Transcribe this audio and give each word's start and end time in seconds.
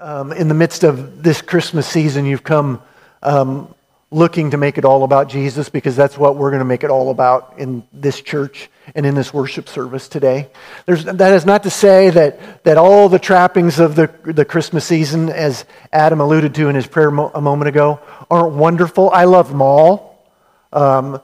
Um, 0.00 0.32
in 0.32 0.48
the 0.48 0.54
midst 0.54 0.82
of 0.82 1.22
this 1.22 1.40
Christmas 1.40 1.86
season, 1.86 2.26
you've 2.26 2.42
come 2.42 2.82
um, 3.22 3.72
looking 4.10 4.50
to 4.50 4.56
make 4.56 4.76
it 4.76 4.84
all 4.84 5.04
about 5.04 5.28
Jesus 5.28 5.68
because 5.68 5.94
that's 5.94 6.18
what 6.18 6.34
we're 6.34 6.50
going 6.50 6.60
to 6.60 6.64
make 6.64 6.82
it 6.82 6.90
all 6.90 7.10
about 7.10 7.54
in 7.58 7.84
this 7.92 8.20
church 8.20 8.68
and 8.96 9.06
in 9.06 9.14
this 9.14 9.32
worship 9.32 9.68
service 9.68 10.08
today. 10.08 10.48
There's, 10.86 11.04
that 11.04 11.32
is 11.32 11.46
not 11.46 11.62
to 11.62 11.70
say 11.70 12.10
that, 12.10 12.64
that 12.64 12.76
all 12.76 13.08
the 13.08 13.20
trappings 13.20 13.78
of 13.78 13.94
the, 13.94 14.10
the 14.24 14.44
Christmas 14.44 14.84
season, 14.84 15.28
as 15.28 15.64
Adam 15.92 16.20
alluded 16.20 16.56
to 16.56 16.68
in 16.68 16.74
his 16.74 16.88
prayer 16.88 17.12
mo- 17.12 17.30
a 17.32 17.40
moment 17.40 17.68
ago, 17.68 18.00
aren't 18.28 18.54
wonderful. 18.54 19.10
I 19.10 19.24
love 19.24 19.48
them 19.48 19.62
all. 19.62 20.26
Um, 20.72 21.20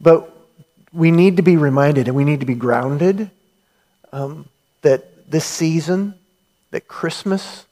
but 0.00 0.34
we 0.94 1.10
need 1.10 1.36
to 1.36 1.42
be 1.42 1.58
reminded 1.58 2.08
and 2.08 2.16
we 2.16 2.24
need 2.24 2.40
to 2.40 2.46
be 2.46 2.54
grounded 2.54 3.30
um, 4.12 4.48
that 4.80 5.30
this 5.30 5.44
season, 5.44 6.14
that 6.70 6.88
Christmas, 6.88 7.66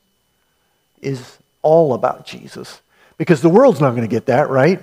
is 1.03 1.39
all 1.63 1.95
about 1.95 2.27
Jesus. 2.27 2.81
Because 3.19 3.43
the 3.43 3.49
world's 3.49 3.81
not 3.81 3.91
going 3.91 4.03
to 4.03 4.09
get 4.09 4.27
that, 4.27 4.49
right? 4.49 4.81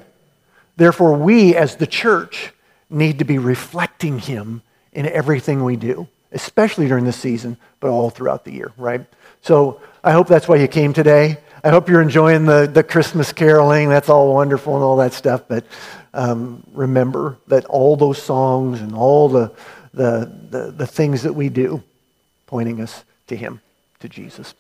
Therefore, 0.76 1.14
we 1.14 1.56
as 1.56 1.76
the 1.76 1.88
church 1.88 2.54
need 2.90 3.20
to 3.20 3.26
be 3.26 3.38
reflecting 3.38 4.20
him 4.20 4.62
in 4.94 5.08
everything 5.08 5.64
we 5.64 5.76
do, 5.76 6.08
especially 6.32 6.88
during 6.88 7.04
this 7.04 7.18
season, 7.18 7.58
but 7.80 7.90
all 7.90 8.10
throughout 8.10 8.46
the 8.46 8.52
year, 8.52 8.72
right? 8.78 9.06
So 9.42 9.82
I 10.04 10.12
hope 10.12 10.28
that's 10.28 10.48
why 10.48 10.58
you 10.58 10.68
came 10.68 10.94
today. 10.94 11.38
I 11.64 11.70
hope 11.70 11.90
you're 11.90 12.02
enjoying 12.02 12.46
the, 12.46 12.70
the 12.72 12.84
Christmas 12.84 13.34
caroling. 13.34 13.90
That's 13.90 14.10
all 14.10 14.34
wonderful 14.34 14.76
and 14.76 14.84
all 14.84 14.98
that 14.98 15.14
stuff. 15.14 15.44
But 15.48 15.66
um, 16.14 16.64
remember 16.74 17.38
that 17.48 17.66
all 17.66 17.96
those 17.96 18.22
songs 18.22 18.82
and 18.82 18.96
all 18.96 19.30
the, 19.30 19.52
the, 19.94 20.32
the, 20.50 20.72
the 20.72 20.88
things 20.88 21.24
that 21.24 21.34
we 21.34 21.50
do 21.50 21.84
pointing 22.46 22.82
us 22.82 23.04
to 23.28 23.36
him, 23.36 23.62
to 24.00 24.08
Jesus. 24.08 24.54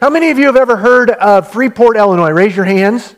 How 0.00 0.10
many 0.10 0.30
of 0.30 0.38
you 0.38 0.46
have 0.46 0.56
ever 0.56 0.76
heard 0.76 1.10
of 1.10 1.52
Freeport, 1.52 1.96
Illinois? 1.96 2.30
Raise 2.30 2.56
your 2.56 2.64
hands. 2.64 3.14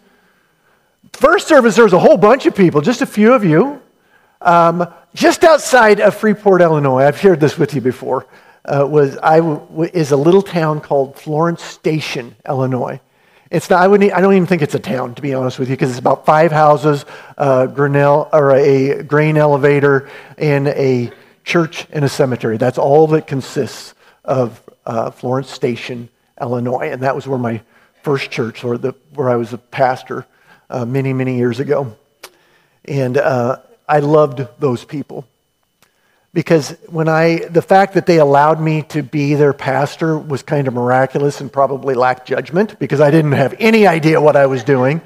First 1.12 1.48
service, 1.48 1.76
there 1.76 1.84
was 1.84 1.92
a 1.92 1.98
whole 1.98 2.16
bunch 2.16 2.46
of 2.46 2.54
people, 2.54 2.80
just 2.80 3.00
a 3.00 3.06
few 3.06 3.32
of 3.32 3.44
you. 3.44 3.80
Um, 4.40 4.86
just 5.14 5.44
outside 5.44 6.00
of 6.00 6.14
Freeport, 6.14 6.60
Illinois, 6.60 7.04
I've 7.04 7.18
shared 7.18 7.40
this 7.40 7.56
with 7.56 7.72
you 7.74 7.80
before, 7.80 8.26
uh, 8.64 8.86
was, 8.86 9.16
I 9.22 9.36
w- 9.36 9.90
is 9.94 10.10
a 10.10 10.16
little 10.16 10.42
town 10.42 10.80
called 10.80 11.16
Florence 11.16 11.62
Station, 11.62 12.34
Illinois. 12.46 13.00
It's 13.50 13.70
not, 13.70 13.80
I, 13.80 13.86
wouldn't, 13.86 14.12
I 14.12 14.20
don't 14.20 14.34
even 14.34 14.46
think 14.46 14.62
it's 14.62 14.74
a 14.74 14.80
town, 14.80 15.14
to 15.14 15.22
be 15.22 15.32
honest 15.32 15.58
with 15.58 15.70
you, 15.70 15.76
because 15.76 15.90
it's 15.90 15.98
about 16.00 16.26
five 16.26 16.50
houses, 16.50 17.06
uh, 17.38 17.66
Grinnell, 17.66 18.28
or 18.32 18.50
a 18.56 19.02
grain 19.04 19.36
elevator, 19.36 20.10
and 20.36 20.68
a 20.68 21.12
church 21.44 21.86
and 21.92 22.04
a 22.04 22.08
cemetery. 22.08 22.56
That's 22.56 22.78
all 22.78 23.06
that 23.08 23.26
consists 23.26 23.94
of 24.24 24.60
uh, 24.84 25.10
Florence 25.12 25.50
Station, 25.50 26.08
Illinois. 26.40 26.90
And 26.90 27.02
that 27.02 27.14
was 27.14 27.26
where 27.26 27.38
my 27.38 27.62
first 28.02 28.30
church, 28.30 28.64
or 28.64 28.76
the, 28.78 28.94
where 29.14 29.30
I 29.30 29.36
was 29.36 29.52
a 29.52 29.58
pastor 29.58 30.26
uh, 30.68 30.84
many, 30.84 31.12
many 31.12 31.36
years 31.36 31.60
ago. 31.60 31.96
And 32.84 33.16
uh, 33.16 33.58
I 33.88 34.00
loved 34.00 34.46
those 34.58 34.84
people. 34.84 35.26
Because 36.34 36.70
when 36.88 37.08
I, 37.08 37.46
the 37.48 37.62
fact 37.62 37.94
that 37.94 38.06
they 38.06 38.18
allowed 38.18 38.60
me 38.60 38.82
to 38.88 39.04
be 39.04 39.34
their 39.34 39.52
pastor 39.52 40.18
was 40.18 40.42
kind 40.42 40.66
of 40.66 40.74
miraculous 40.74 41.40
and 41.40 41.50
probably 41.50 41.94
lacked 41.94 42.26
judgment 42.26 42.76
because 42.80 43.00
I 43.00 43.12
didn't 43.12 43.32
have 43.32 43.54
any 43.60 43.86
idea 43.86 44.20
what 44.20 44.34
I 44.34 44.46
was 44.46 44.64
doing. 44.64 45.00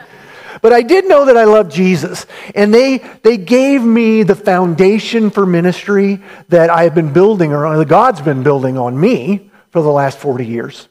But 0.63 0.73
I 0.73 0.83
did 0.83 1.07
know 1.07 1.27
that 1.27 1.37
I 1.37 1.45
loved 1.45 1.71
Jesus. 1.71 2.27
And 2.55 2.73
they, 2.73 2.99
they 3.23 3.37
gave 3.37 3.83
me 3.83 4.23
the 4.23 4.35
foundation 4.35 5.31
for 5.31 5.45
ministry 5.45 6.23
that 6.49 6.71
I've 6.71 6.95
been 6.95 7.13
building, 7.13 7.53
or 7.53 7.77
that 7.77 7.89
God's 7.89 8.23
been 8.23 8.43
building 8.43 8.79
on 8.79 8.99
me 8.99 9.51
for 9.71 9.83
the 9.83 9.91
last 9.91 10.19
40 10.19 10.47
years. 10.47 10.89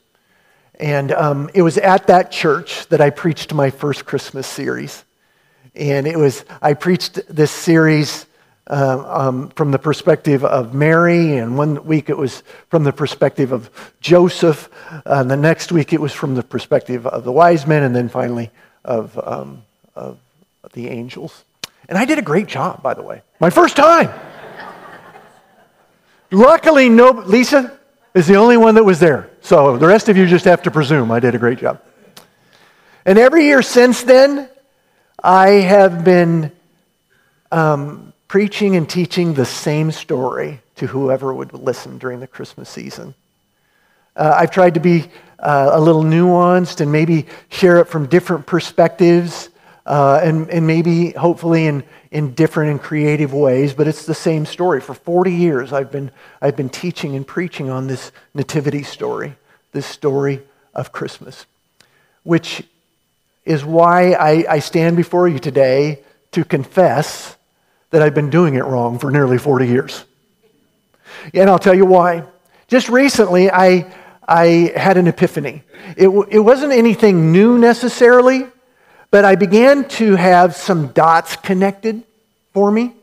And 0.77 1.11
um, 1.11 1.49
it 1.53 1.63
was 1.63 1.77
at 1.77 2.07
that 2.07 2.31
church 2.31 2.87
that 2.87 3.01
I 3.01 3.09
preached 3.09 3.53
my 3.53 3.71
first 3.71 4.05
Christmas 4.05 4.45
series. 4.45 5.03
And 5.75 6.07
it 6.07 6.17
was, 6.17 6.45
I 6.61 6.73
preached 6.73 7.19
this 7.27 7.51
series 7.51 8.25
uh, 8.69 9.03
um, 9.07 9.49
from 9.49 9.71
the 9.71 9.79
perspective 9.79 10.43
of 10.43 10.73
Mary, 10.73 11.37
and 11.37 11.57
one 11.57 11.85
week 11.85 12.09
it 12.09 12.17
was 12.17 12.43
from 12.69 12.83
the 12.83 12.91
perspective 12.91 13.53
of 13.53 13.69
Joseph, 14.01 14.69
and 15.05 15.31
the 15.31 15.37
next 15.37 15.71
week 15.71 15.93
it 15.93 16.01
was 16.01 16.11
from 16.11 16.35
the 16.35 16.43
perspective 16.43 17.07
of 17.07 17.23
the 17.23 17.31
wise 17.31 17.65
men, 17.65 17.83
and 17.83 17.95
then 17.95 18.09
finally 18.09 18.51
of, 18.83 19.17
um, 19.25 19.63
of 19.95 20.19
the 20.73 20.89
angels. 20.89 21.45
And 21.87 21.97
I 21.97 22.03
did 22.03 22.19
a 22.19 22.21
great 22.21 22.47
job, 22.47 22.83
by 22.83 22.93
the 22.93 23.01
way. 23.01 23.21
My 23.39 23.49
first 23.49 23.77
time. 23.77 24.11
Luckily, 26.29 26.89
no, 26.89 27.11
Lisa 27.11 27.76
is 28.17 28.25
the 28.25 28.35
only 28.35 28.57
one 28.57 28.73
that 28.75 28.83
was 28.83 28.99
there. 28.99 29.29
So 29.41 29.77
the 29.77 29.85
rest 29.85 30.09
of 30.09 30.17
you 30.17 30.25
just 30.25 30.45
have 30.45 30.63
to 30.63 30.71
presume 30.71 31.11
I 31.11 31.19
did 31.19 31.35
a 31.35 31.37
great 31.37 31.59
job. 31.59 31.83
And 33.05 33.19
every 33.19 33.45
year 33.45 33.61
since 33.61 34.01
then, 34.01 34.49
I 35.23 35.49
have 35.49 36.03
been 36.03 36.51
um, 37.51 38.13
preaching 38.27 38.75
and 38.75 38.89
teaching 38.89 39.35
the 39.35 39.45
same 39.45 39.91
story 39.91 40.61
to 40.77 40.87
whoever 40.87 41.31
would 41.31 41.53
listen 41.53 41.99
during 41.99 42.19
the 42.19 42.25
Christmas 42.25 42.69
season. 42.69 43.13
Uh, 44.15 44.35
I've 44.35 44.51
tried 44.51 44.73
to 44.73 44.79
be 44.79 45.05
uh, 45.37 45.69
a 45.73 45.79
little 45.79 46.03
nuanced 46.03 46.81
and 46.81 46.91
maybe 46.91 47.27
share 47.49 47.77
it 47.77 47.85
from 47.85 48.07
different 48.07 48.47
perspectives 48.47 49.49
uh, 49.87 50.19
and, 50.21 50.49
and 50.49 50.67
maybe 50.67 51.11
hopefully 51.11 51.65
in, 51.65 51.81
in 52.11 52.33
different 52.33 52.71
and 52.71 52.81
creative 52.81 53.33
ways, 53.33 53.73
but 53.73 53.87
it's 53.87 54.05
the 54.05 54.13
same 54.13 54.45
story. 54.45 54.81
For 54.81 54.93
40 54.93 55.31
years, 55.31 55.71
I've 55.71 55.91
been, 55.91 56.11
I've 56.41 56.57
been 56.57 56.69
teaching 56.69 57.15
and 57.15 57.25
preaching 57.25 57.69
on 57.69 57.87
this 57.87 58.11
nativity 58.33 58.83
story, 58.83 59.35
this 59.71 59.85
story 59.85 60.41
of 60.73 60.91
Christmas, 60.91 61.45
which 62.23 62.63
is 63.45 63.63
why 63.63 64.11
I, 64.11 64.45
I 64.49 64.59
stand 64.59 64.97
before 64.97 65.29
you 65.29 65.39
today 65.39 66.03
to 66.31 66.43
confess 66.43 67.37
that 67.91 68.01
I've 68.01 68.13
been 68.13 68.29
doing 68.29 68.55
it 68.55 68.65
wrong 68.65 68.99
for 68.99 69.09
nearly 69.09 69.37
40 69.37 69.67
years. 69.67 70.03
And 71.33 71.49
I'll 71.49 71.59
tell 71.59 71.73
you 71.73 71.85
why. 71.85 72.23
Just 72.67 72.89
recently, 72.89 73.49
I, 73.49 73.89
I 74.27 74.73
had 74.75 74.97
an 74.97 75.07
epiphany. 75.07 75.63
It, 75.95 76.09
it 76.29 76.39
wasn't 76.39 76.73
anything 76.73 77.31
new 77.31 77.57
necessarily, 77.57 78.47
but 79.09 79.25
I 79.25 79.35
began 79.35 79.87
to 79.89 80.15
have 80.15 80.55
some 80.55 80.87
dots 80.87 81.35
connected 81.37 82.03
for 82.53 82.71
me 82.71 82.93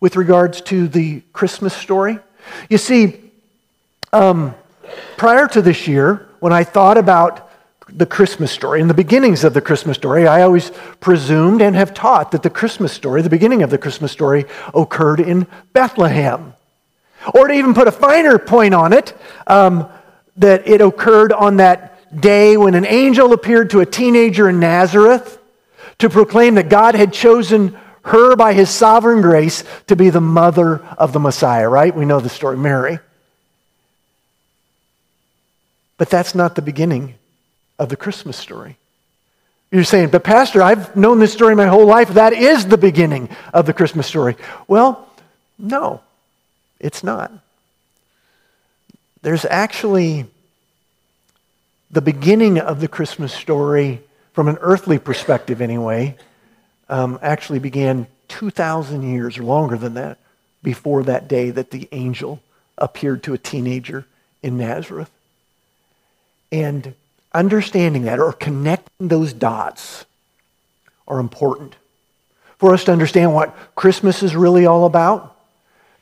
with 0.00 0.16
regards 0.16 0.60
to 0.62 0.88
the 0.88 1.22
Christmas 1.32 1.74
story. 1.74 2.18
You 2.68 2.78
see, 2.78 3.20
um, 4.12 4.54
prior 5.16 5.46
to 5.48 5.62
this 5.62 5.86
year, 5.86 6.28
when 6.40 6.52
I 6.52 6.64
thought 6.64 6.98
about 6.98 7.50
the 7.88 8.06
Christmas 8.06 8.50
story 8.50 8.80
and 8.80 8.90
the 8.90 8.94
beginnings 8.94 9.44
of 9.44 9.54
the 9.54 9.60
Christmas 9.60 9.96
story, 9.96 10.26
I 10.26 10.42
always 10.42 10.72
presumed 11.00 11.62
and 11.62 11.76
have 11.76 11.94
taught 11.94 12.32
that 12.32 12.42
the 12.42 12.50
Christmas 12.50 12.92
story, 12.92 13.22
the 13.22 13.30
beginning 13.30 13.62
of 13.62 13.70
the 13.70 13.78
Christmas 13.78 14.10
story, 14.10 14.46
occurred 14.74 15.20
in 15.20 15.46
Bethlehem. 15.72 16.54
Or 17.32 17.48
to 17.48 17.54
even 17.54 17.72
put 17.72 17.88
a 17.88 17.92
finer 17.92 18.38
point 18.38 18.74
on 18.74 18.92
it, 18.92 19.16
um, 19.46 19.88
that 20.36 20.66
it 20.66 20.80
occurred 20.80 21.32
on 21.32 21.56
that 21.58 22.20
day 22.20 22.56
when 22.56 22.74
an 22.74 22.84
angel 22.86 23.32
appeared 23.32 23.70
to 23.70 23.80
a 23.80 23.86
teenager 23.86 24.48
in 24.48 24.60
Nazareth 24.60 25.38
to 25.98 26.10
proclaim 26.10 26.54
that 26.56 26.68
God 26.68 26.94
had 26.94 27.12
chosen 27.12 27.76
her 28.04 28.36
by 28.36 28.52
his 28.52 28.68
sovereign 28.68 29.22
grace 29.22 29.64
to 29.86 29.96
be 29.96 30.10
the 30.10 30.20
mother 30.20 30.84
of 30.98 31.12
the 31.12 31.20
Messiah, 31.20 31.68
right? 31.68 31.94
We 31.94 32.04
know 32.04 32.20
the 32.20 32.28
story, 32.28 32.56
Mary. 32.56 32.98
But 35.96 36.10
that's 36.10 36.34
not 36.34 36.54
the 36.54 36.62
beginning 36.62 37.14
of 37.78 37.88
the 37.88 37.96
Christmas 37.96 38.36
story. 38.36 38.76
You're 39.70 39.84
saying, 39.84 40.10
but 40.10 40.22
Pastor, 40.22 40.62
I've 40.62 40.94
known 40.94 41.18
this 41.18 41.32
story 41.32 41.56
my 41.56 41.66
whole 41.66 41.86
life. 41.86 42.10
That 42.10 42.32
is 42.32 42.66
the 42.66 42.78
beginning 42.78 43.28
of 43.52 43.66
the 43.66 43.72
Christmas 43.72 44.06
story. 44.06 44.36
Well, 44.68 45.08
no, 45.58 46.00
it's 46.78 47.02
not. 47.02 47.32
There's 49.22 49.44
actually 49.44 50.26
the 51.90 52.02
beginning 52.02 52.58
of 52.58 52.80
the 52.80 52.88
Christmas 52.88 53.32
story, 53.32 54.02
from 54.34 54.48
an 54.48 54.58
earthly 54.60 54.98
perspective 54.98 55.62
anyway, 55.62 56.16
um, 56.90 57.18
actually 57.22 57.60
began 57.60 58.06
2,000 58.28 59.02
years 59.02 59.38
or 59.38 59.44
longer 59.44 59.78
than 59.78 59.94
that 59.94 60.18
before 60.62 61.04
that 61.04 61.28
day 61.28 61.50
that 61.50 61.70
the 61.70 61.88
angel 61.92 62.40
appeared 62.76 63.22
to 63.22 63.32
a 63.32 63.38
teenager 63.38 64.06
in 64.42 64.58
Nazareth. 64.58 65.10
And 66.50 66.94
understanding 67.32 68.02
that 68.02 68.18
or 68.18 68.32
connecting 68.32 69.08
those 69.08 69.32
dots 69.32 70.04
are 71.06 71.20
important 71.20 71.76
for 72.58 72.74
us 72.74 72.84
to 72.84 72.92
understand 72.92 73.34
what 73.34 73.54
Christmas 73.74 74.22
is 74.22 74.34
really 74.34 74.66
all 74.66 74.84
about, 74.84 75.36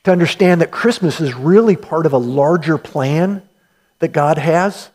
to 0.03 0.11
understand 0.11 0.61
that 0.61 0.71
Christmas 0.71 1.19
is 1.21 1.33
really 1.33 1.75
part 1.75 2.05
of 2.05 2.13
a 2.13 2.17
larger 2.17 2.77
plan 2.77 3.41
that 3.99 4.11
God 4.11 4.37
has 4.37 4.89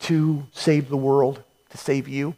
to 0.00 0.44
save 0.52 0.88
the 0.88 0.96
world, 0.96 1.42
to 1.72 1.78
save 1.78 2.08
you. 2.08 2.34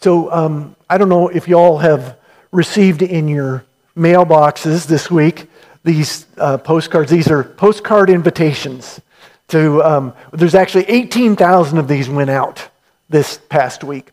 So 0.00 0.30
um, 0.32 0.76
I 0.90 0.98
don't 0.98 1.08
know 1.08 1.28
if 1.28 1.48
you 1.48 1.56
all 1.56 1.78
have 1.78 2.18
received 2.52 3.02
in 3.02 3.28
your 3.28 3.64
mailboxes 3.96 4.86
this 4.86 5.10
week 5.10 5.48
these 5.84 6.26
uh, 6.36 6.58
postcards. 6.58 7.10
These 7.10 7.30
are 7.30 7.44
postcard 7.44 8.10
invitations 8.10 9.00
To, 9.48 9.82
um, 9.84 10.12
there's 10.32 10.56
actually 10.56 10.84
18,000 10.88 11.78
of 11.78 11.86
these 11.86 12.08
went 12.08 12.30
out 12.30 12.68
this 13.08 13.38
past 13.48 13.84
week. 13.84 14.10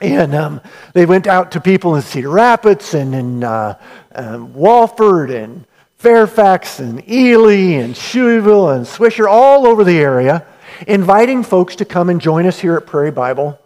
And 0.00 0.34
um, 0.34 0.60
they 0.94 1.04
went 1.04 1.26
out 1.26 1.52
to 1.52 1.60
people 1.60 1.96
in 1.96 2.02
Cedar 2.02 2.30
Rapids 2.30 2.94
and 2.94 3.14
in 3.14 3.44
uh, 3.44 3.78
um, 4.14 4.54
Walford 4.54 5.30
and 5.30 5.66
Fairfax 5.98 6.78
and 6.78 7.06
Ely 7.10 7.74
and 7.82 7.94
Shelbyville 7.94 8.70
and 8.70 8.86
Swisher, 8.86 9.28
all 9.28 9.66
over 9.66 9.84
the 9.84 9.98
area, 9.98 10.46
inviting 10.86 11.42
folks 11.42 11.76
to 11.76 11.84
come 11.84 12.08
and 12.08 12.20
join 12.20 12.46
us 12.46 12.58
here 12.58 12.76
at 12.76 12.86
Prairie 12.86 13.10
Bible 13.10 13.58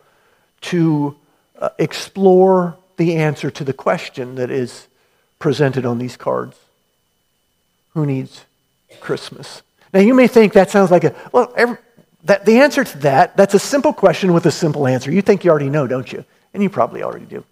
to 0.63 1.17
uh, 1.59 1.71
explore 1.79 2.77
the 2.97 3.17
answer 3.17 3.51
to 3.51 3.65
the 3.65 3.73
question 3.73 4.37
that 4.37 4.51
is 4.51 4.87
presented 5.39 5.85
on 5.85 5.99
these 5.99 6.17
cards 6.17 6.57
Who 7.95 8.07
needs 8.07 8.45
Christmas? 9.01 9.63
Now, 9.93 10.01
you 10.01 10.15
may 10.15 10.27
think 10.27 10.55
that 10.55 10.71
sounds 10.71 10.91
like 10.91 11.05
a, 11.05 11.15
well, 11.33 11.53
every, 11.57 11.77
that, 12.25 12.47
the 12.47 12.61
answer 12.61 12.85
to 12.85 12.99
that, 12.99 13.37
that's 13.37 13.55
a 13.55 13.59
simple 13.59 13.93
question 13.93 14.33
with 14.33 14.47
a 14.47 14.51
simple 14.51 14.87
answer. 14.87 15.11
You 15.11 15.23
think 15.23 15.45
you 15.45 15.51
already 15.51 15.69
know, 15.69 15.87
don't 15.87 16.11
you? 16.11 16.25
And 16.55 16.63
you 16.63 16.71
probably 16.71 17.03
already 17.03 17.27
do. 17.27 17.45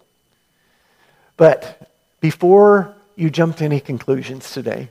But 1.37 1.89
before 2.19 2.95
you 3.15 3.29
jump 3.29 3.57
to 3.57 3.65
any 3.65 3.79
conclusions 3.79 4.51
today, 4.51 4.89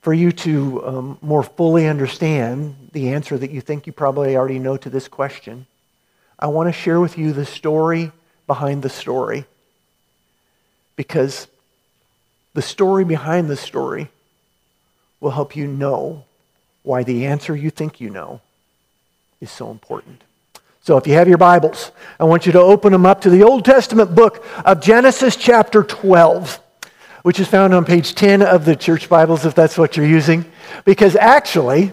for 0.00 0.14
you 0.14 0.32
to 0.32 0.86
um, 0.86 1.18
more 1.20 1.42
fully 1.42 1.86
understand 1.86 2.90
the 2.92 3.10
answer 3.10 3.36
that 3.36 3.50
you 3.50 3.60
think 3.60 3.86
you 3.86 3.92
probably 3.92 4.36
already 4.36 4.58
know 4.58 4.76
to 4.76 4.90
this 4.90 5.08
question, 5.08 5.66
I 6.38 6.46
want 6.46 6.68
to 6.68 6.72
share 6.72 7.00
with 7.00 7.18
you 7.18 7.32
the 7.32 7.44
story 7.44 8.12
behind 8.46 8.82
the 8.82 8.88
story. 8.88 9.44
Because 10.96 11.46
the 12.54 12.62
story 12.62 13.04
behind 13.04 13.48
the 13.48 13.56
story 13.56 14.08
will 15.20 15.30
help 15.30 15.54
you 15.54 15.66
know 15.66 16.24
why 16.82 17.02
the 17.02 17.26
answer 17.26 17.54
you 17.54 17.70
think 17.70 18.00
you 18.00 18.08
know 18.10 18.40
is 19.40 19.50
so 19.50 19.70
important. 19.70 20.22
So, 20.82 20.96
if 20.96 21.06
you 21.06 21.12
have 21.12 21.28
your 21.28 21.38
Bibles, 21.38 21.92
I 22.18 22.24
want 22.24 22.46
you 22.46 22.52
to 22.52 22.60
open 22.60 22.92
them 22.92 23.04
up 23.04 23.20
to 23.22 23.30
the 23.30 23.42
Old 23.42 23.66
Testament 23.66 24.14
book 24.14 24.44
of 24.64 24.80
Genesis, 24.80 25.36
chapter 25.36 25.82
12, 25.82 26.58
which 27.22 27.40
is 27.40 27.48
found 27.48 27.74
on 27.74 27.84
page 27.84 28.14
10 28.14 28.42
of 28.42 28.64
the 28.64 28.76
church 28.76 29.08
Bibles, 29.08 29.44
if 29.44 29.54
that's 29.54 29.76
what 29.76 29.96
you're 29.96 30.06
using. 30.06 30.44
Because 30.84 31.16
actually, 31.16 31.92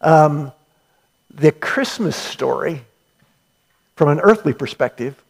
um, 0.00 0.52
the 1.30 1.52
Christmas 1.52 2.16
story, 2.16 2.82
from 3.96 4.08
an 4.08 4.20
earthly 4.20 4.52
perspective, 4.52 5.20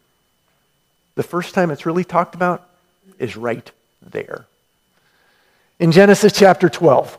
the 1.15 1.23
first 1.23 1.53
time 1.53 1.71
it's 1.71 1.85
really 1.85 2.03
talked 2.03 2.35
about 2.35 2.67
is 3.17 3.35
right 3.35 3.69
there. 4.01 4.45
In 5.79 5.91
Genesis 5.91 6.33
chapter 6.33 6.69
12, 6.69 7.17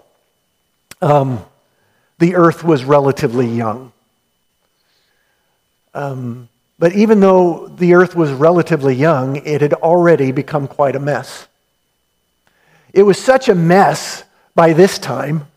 um, 1.02 1.44
the 2.18 2.36
earth 2.36 2.64
was 2.64 2.84
relatively 2.84 3.46
young. 3.46 3.92
Um, 5.94 6.48
but 6.78 6.94
even 6.94 7.20
though 7.20 7.68
the 7.68 7.94
earth 7.94 8.14
was 8.14 8.30
relatively 8.30 8.94
young, 8.94 9.36
it 9.36 9.60
had 9.62 9.72
already 9.72 10.30
become 10.30 10.68
quite 10.68 10.94
a 10.94 11.00
mess. 11.00 11.48
It 12.96 13.02
was 13.02 13.22
such 13.22 13.50
a 13.50 13.54
mess 13.54 14.24
by 14.54 14.72
this 14.72 14.98
time 14.98 15.48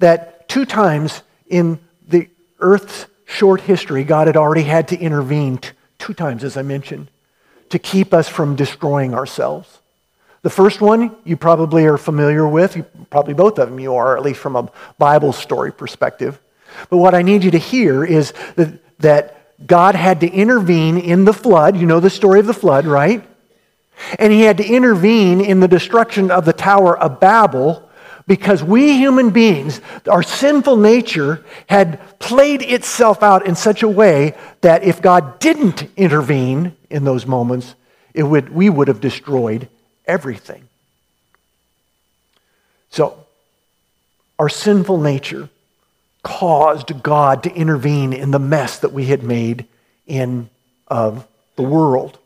that 0.00 0.48
two 0.48 0.66
times 0.66 1.22
in 1.46 1.78
the 2.08 2.28
earth's 2.58 3.06
short 3.24 3.60
history, 3.60 4.02
God 4.02 4.26
had 4.26 4.36
already 4.36 4.64
had 4.64 4.88
to 4.88 4.98
intervene 4.98 5.58
t- 5.58 5.70
two 5.98 6.12
times, 6.12 6.42
as 6.42 6.56
I 6.56 6.62
mentioned, 6.62 7.08
to 7.68 7.78
keep 7.78 8.12
us 8.12 8.28
from 8.28 8.56
destroying 8.56 9.14
ourselves. 9.14 9.78
The 10.42 10.50
first 10.50 10.80
one 10.80 11.14
you 11.22 11.36
probably 11.36 11.86
are 11.86 11.98
familiar 11.98 12.48
with, 12.48 12.76
you, 12.76 12.82
probably 13.10 13.34
both 13.34 13.60
of 13.60 13.70
them 13.70 13.78
you 13.78 13.94
are, 13.94 14.16
at 14.16 14.24
least 14.24 14.40
from 14.40 14.56
a 14.56 14.68
Bible 14.98 15.32
story 15.32 15.72
perspective. 15.72 16.40
But 16.90 16.96
what 16.96 17.14
I 17.14 17.22
need 17.22 17.44
you 17.44 17.52
to 17.52 17.58
hear 17.58 18.04
is 18.04 18.32
that, 18.56 18.98
that 18.98 19.66
God 19.68 19.94
had 19.94 20.18
to 20.22 20.28
intervene 20.28 20.98
in 20.98 21.24
the 21.24 21.32
flood. 21.32 21.76
You 21.76 21.86
know 21.86 22.00
the 22.00 22.10
story 22.10 22.40
of 22.40 22.48
the 22.48 22.54
flood, 22.54 22.86
right? 22.86 23.24
And 24.18 24.32
he 24.32 24.42
had 24.42 24.56
to 24.58 24.66
intervene 24.66 25.40
in 25.40 25.60
the 25.60 25.68
destruction 25.68 26.30
of 26.30 26.44
the 26.44 26.52
Tower 26.52 26.98
of 26.98 27.20
Babel 27.20 27.88
because 28.26 28.62
we 28.62 28.92
human 28.92 29.30
beings, 29.30 29.80
our 30.08 30.22
sinful 30.22 30.76
nature, 30.76 31.44
had 31.66 31.98
played 32.18 32.62
itself 32.62 33.22
out 33.22 33.46
in 33.46 33.54
such 33.54 33.82
a 33.82 33.88
way 33.88 34.34
that 34.60 34.84
if 34.84 35.00
God 35.00 35.38
didn't 35.40 35.88
intervene 35.96 36.76
in 36.90 37.04
those 37.04 37.26
moments, 37.26 37.74
it 38.12 38.22
would, 38.22 38.50
we 38.50 38.68
would 38.68 38.88
have 38.88 39.00
destroyed 39.00 39.68
everything. 40.06 40.68
So, 42.90 43.24
our 44.38 44.48
sinful 44.48 44.98
nature 44.98 45.48
caused 46.22 47.02
God 47.02 47.44
to 47.44 47.54
intervene 47.54 48.12
in 48.12 48.30
the 48.30 48.38
mess 48.38 48.78
that 48.80 48.92
we 48.92 49.06
had 49.06 49.22
made 49.22 49.66
in 50.06 50.50
of 50.86 51.26
the 51.56 51.62
world. 51.62 52.18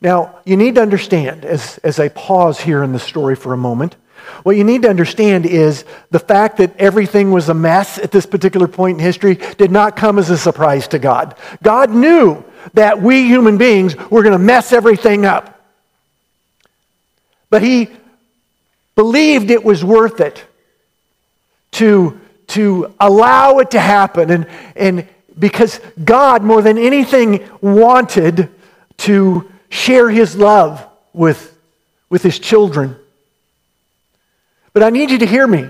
Now, 0.00 0.38
you 0.44 0.56
need 0.56 0.74
to 0.76 0.82
understand, 0.82 1.44
as, 1.44 1.78
as 1.78 1.98
I 1.98 2.08
pause 2.08 2.60
here 2.60 2.82
in 2.82 2.92
the 2.92 2.98
story 2.98 3.36
for 3.36 3.52
a 3.52 3.56
moment, 3.56 3.96
what 4.42 4.56
you 4.56 4.64
need 4.64 4.82
to 4.82 4.90
understand 4.90 5.46
is 5.46 5.84
the 6.10 6.18
fact 6.18 6.58
that 6.58 6.76
everything 6.76 7.30
was 7.30 7.48
a 7.48 7.54
mess 7.54 7.98
at 7.98 8.10
this 8.10 8.26
particular 8.26 8.68
point 8.68 8.98
in 8.98 9.04
history 9.04 9.36
did 9.56 9.70
not 9.70 9.96
come 9.96 10.18
as 10.18 10.28
a 10.30 10.36
surprise 10.36 10.88
to 10.88 10.98
God. 10.98 11.34
God 11.62 11.90
knew 11.90 12.44
that 12.74 13.00
we 13.00 13.22
human 13.26 13.56
beings 13.56 13.96
were 14.10 14.22
going 14.22 14.32
to 14.34 14.38
mess 14.38 14.72
everything 14.72 15.24
up. 15.24 15.60
But 17.48 17.62
He 17.62 17.88
believed 18.94 19.50
it 19.50 19.64
was 19.64 19.82
worth 19.84 20.20
it 20.20 20.44
to 21.72 22.20
to 22.48 22.94
allow 22.98 23.58
it 23.58 23.70
to 23.72 23.80
happen. 23.80 24.30
And, 24.30 24.46
and 24.74 25.08
because 25.38 25.80
God, 26.02 26.42
more 26.42 26.62
than 26.62 26.78
anything, 26.78 27.48
wanted 27.60 28.50
to 28.98 29.50
share 29.68 30.10
his 30.10 30.36
love 30.36 30.86
with, 31.12 31.56
with 32.08 32.22
his 32.22 32.38
children. 32.38 32.96
But 34.72 34.82
I 34.82 34.90
need 34.90 35.10
you 35.10 35.18
to 35.18 35.26
hear 35.26 35.46
me. 35.46 35.68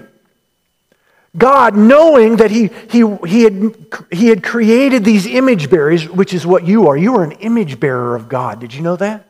God, 1.36 1.76
knowing 1.76 2.36
that 2.36 2.50
he, 2.50 2.70
he, 2.90 3.16
he, 3.26 3.42
had, 3.42 3.74
he 4.10 4.28
had 4.28 4.42
created 4.42 5.04
these 5.04 5.26
image 5.26 5.70
bearers, 5.70 6.08
which 6.08 6.32
is 6.32 6.46
what 6.46 6.66
you 6.66 6.88
are. 6.88 6.96
You 6.96 7.16
are 7.16 7.24
an 7.24 7.32
image 7.32 7.78
bearer 7.78 8.16
of 8.16 8.28
God. 8.28 8.60
Did 8.60 8.74
you 8.74 8.82
know 8.82 8.96
that? 8.96 9.28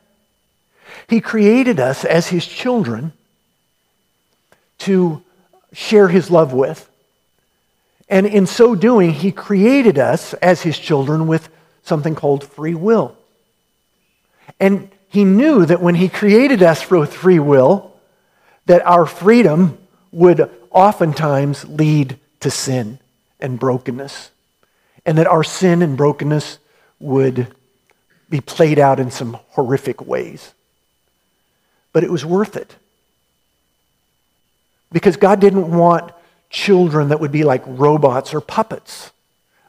He 1.08 1.20
created 1.20 1.80
us 1.80 2.04
as 2.04 2.28
his 2.28 2.46
children 2.46 3.12
to 4.78 5.22
share 5.72 6.08
his 6.08 6.30
love 6.30 6.52
with. 6.52 6.88
And 8.08 8.26
in 8.26 8.46
so 8.46 8.74
doing, 8.74 9.12
he 9.12 9.32
created 9.32 9.98
us 9.98 10.34
as 10.34 10.62
his 10.62 10.78
children 10.78 11.26
with 11.26 11.48
something 11.82 12.14
called 12.14 12.44
free 12.44 12.74
will. 12.74 13.17
And 14.60 14.90
he 15.08 15.24
knew 15.24 15.64
that 15.64 15.80
when 15.80 15.94
he 15.94 16.08
created 16.08 16.62
us 16.62 16.82
for 16.82 17.04
free 17.06 17.38
will, 17.38 17.94
that 18.66 18.84
our 18.86 19.06
freedom 19.06 19.78
would 20.12 20.50
oftentimes 20.70 21.64
lead 21.64 22.18
to 22.40 22.50
sin 22.50 22.98
and 23.40 23.58
brokenness. 23.58 24.30
And 25.06 25.16
that 25.18 25.26
our 25.26 25.44
sin 25.44 25.80
and 25.82 25.96
brokenness 25.96 26.58
would 27.00 27.54
be 28.28 28.40
played 28.40 28.78
out 28.78 29.00
in 29.00 29.10
some 29.10 29.38
horrific 29.50 30.06
ways. 30.06 30.52
But 31.92 32.04
it 32.04 32.10
was 32.10 32.24
worth 32.24 32.56
it. 32.56 32.76
Because 34.92 35.16
God 35.16 35.40
didn't 35.40 35.70
want 35.70 36.12
children 36.50 37.08
that 37.08 37.20
would 37.20 37.32
be 37.32 37.44
like 37.44 37.62
robots 37.66 38.34
or 38.34 38.40
puppets. 38.40 39.12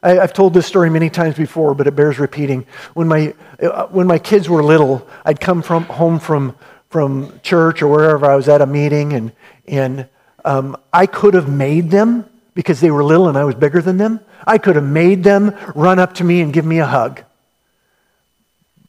I, 0.02 0.12
have 0.12 0.34
told 0.34 0.54
this 0.54 0.66
story 0.66 0.90
many 0.90 1.10
times 1.10 1.36
before, 1.36 1.74
but 1.76 1.88
it 1.88 1.96
bears 1.96 2.20
repeating. 2.20 2.66
When 2.94 3.08
my, 3.08 3.34
uh, 3.62 3.88
when 3.88 4.08
my 4.08 4.18
kids 4.18 4.48
were 4.48 4.64
little, 4.64 5.08
I'd 5.26 5.40
come 5.40 5.62
from, 5.62 5.84
home 5.84 6.20
from, 6.20 6.56
from 6.90 7.40
church 7.42 7.82
or 7.82 7.88
wherever 7.88 8.26
I 8.26 8.36
was 8.36 8.48
at 8.48 8.62
a 8.62 8.66
meeting, 8.66 9.14
and, 9.14 9.32
and 9.68 10.08
um, 10.46 10.78
I 10.94 11.06
could 11.06 11.34
have 11.34 11.50
made 11.50 11.92
them, 11.92 12.26
because 12.54 12.80
they 12.80 12.92
were 12.92 13.04
little 13.04 13.28
and 13.28 13.38
I 13.38 13.44
was 13.44 13.56
bigger 13.56 13.82
than 13.82 13.98
them, 13.98 14.20
I 14.46 14.58
could 14.58 14.76
have 14.76 14.86
made 14.86 15.24
them 15.24 15.56
run 15.76 16.00
up 16.00 16.16
to 16.16 16.24
me 16.24 16.42
and 16.42 16.54
give 16.54 16.66
me 16.66 16.80
a 16.80 16.86
hug. 16.86 17.24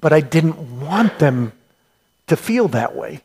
But 0.01 0.13
I 0.13 0.21
didn't 0.21 0.81
want 0.81 1.19
them 1.19 1.53
to 2.29 2.37
feel 2.37 2.69
that 2.69 2.97
way. 2.97 3.21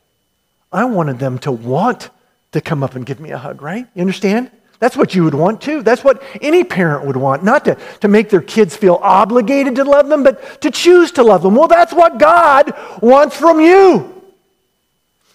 I 0.71 0.85
wanted 0.85 1.19
them 1.19 1.39
to 1.39 1.51
want 1.51 2.09
to 2.51 2.61
come 2.61 2.83
up 2.83 2.95
and 2.95 3.05
give 3.05 3.19
me 3.19 3.31
a 3.31 3.37
hug, 3.37 3.61
right? 3.61 3.87
You 3.93 4.01
understand? 4.01 4.51
That's 4.79 4.97
what 4.97 5.15
you 5.15 5.23
would 5.23 5.33
want 5.33 5.61
too. 5.61 5.81
That's 5.83 6.03
what 6.03 6.21
any 6.41 6.63
parent 6.63 7.05
would 7.05 7.15
want. 7.15 7.43
Not 7.43 7.65
to, 7.65 7.77
to 8.01 8.07
make 8.07 8.29
their 8.29 8.41
kids 8.41 8.75
feel 8.75 8.99
obligated 9.01 9.75
to 9.75 9.83
love 9.83 10.09
them, 10.09 10.23
but 10.23 10.61
to 10.61 10.71
choose 10.71 11.11
to 11.13 11.23
love 11.23 11.43
them. 11.43 11.55
Well, 11.55 11.67
that's 11.67 11.93
what 11.93 12.19
God 12.19 12.73
wants 13.01 13.37
from 13.37 13.59
you. 13.59 14.11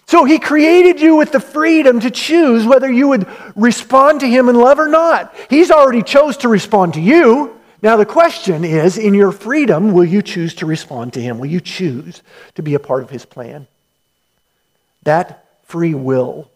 So 0.05 0.25
he 0.25 0.39
created 0.39 0.99
you 0.99 1.15
with 1.15 1.31
the 1.31 1.39
freedom 1.39 2.01
to 2.01 2.11
choose 2.11 2.65
whether 2.65 2.91
you 2.91 3.07
would 3.07 3.27
respond 3.55 4.19
to 4.19 4.27
him 4.27 4.49
in 4.49 4.55
love 4.55 4.77
or 4.77 4.87
not. 4.87 5.33
He's 5.49 5.71
already 5.71 6.03
chose 6.03 6.37
to 6.37 6.49
respond 6.49 6.95
to 6.95 7.01
you. 7.01 7.57
Now 7.81 7.95
the 7.95 8.05
question 8.05 8.63
is, 8.63 8.97
in 8.97 9.13
your 9.13 9.31
freedom, 9.31 9.93
will 9.93 10.05
you 10.05 10.21
choose 10.21 10.53
to 10.55 10.65
respond 10.65 11.13
to 11.13 11.21
him? 11.21 11.39
Will 11.39 11.47
you 11.47 11.61
choose 11.61 12.21
to 12.55 12.61
be 12.61 12.73
a 12.73 12.79
part 12.79 13.03
of 13.03 13.09
his 13.09 13.25
plan? 13.25 13.67
That 15.03 15.45
free 15.63 15.95
will 15.95 16.51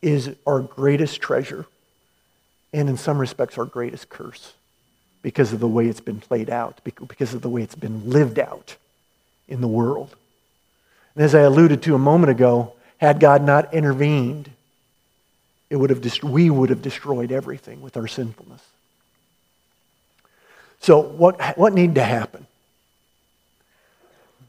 is 0.00 0.30
our 0.46 0.60
greatest 0.60 1.20
treasure. 1.20 1.66
And 2.72 2.88
in 2.88 2.96
some 2.96 3.18
respects, 3.18 3.58
our 3.58 3.64
greatest 3.64 4.08
curse 4.08 4.54
because 5.22 5.52
of 5.52 5.60
the 5.60 5.68
way 5.68 5.86
it's 5.86 6.00
been 6.00 6.20
played 6.20 6.50
out, 6.50 6.80
because 6.84 7.32
of 7.32 7.42
the 7.42 7.48
way 7.48 7.62
it's 7.62 7.76
been 7.76 8.10
lived 8.10 8.38
out 8.38 8.76
in 9.48 9.60
the 9.60 9.68
world. 9.68 10.14
And 11.14 11.24
as 11.24 11.34
I 11.34 11.40
alluded 11.40 11.82
to 11.82 11.94
a 11.94 11.98
moment 11.98 12.30
ago, 12.30 12.72
had 12.98 13.20
God 13.20 13.42
not 13.42 13.72
intervened, 13.72 14.50
it 15.70 15.76
would 15.76 15.90
have 15.90 16.00
dest- 16.00 16.24
we 16.24 16.50
would 16.50 16.70
have 16.70 16.82
destroyed 16.82 17.30
everything 17.30 17.80
with 17.82 17.96
our 17.96 18.06
sinfulness. 18.06 18.62
So, 20.80 20.98
what, 20.98 21.40
what 21.56 21.72
needed 21.72 21.94
to 21.94 22.04
happen? 22.04 22.46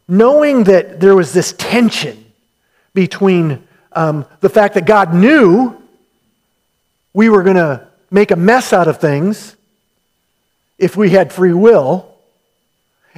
Knowing 0.07 0.63
that 0.65 0.99
there 0.99 1.15
was 1.15 1.33
this 1.33 1.53
tension 1.53 2.25
between 2.93 3.67
um, 3.91 4.25
the 4.41 4.49
fact 4.49 4.73
that 4.73 4.85
God 4.85 5.13
knew 5.13 5.79
we 7.13 7.29
were 7.29 7.43
going 7.43 7.55
to 7.57 7.87
make 8.13 8.29
a 8.29 8.35
mess 8.35 8.71
out 8.71 8.87
of 8.87 8.99
things 8.99 9.55
if 10.77 10.95
we 10.95 11.09
had 11.09 11.33
free 11.33 11.51
will, 11.51 12.09